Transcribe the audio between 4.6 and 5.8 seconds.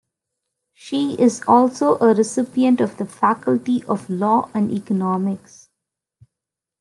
Economics.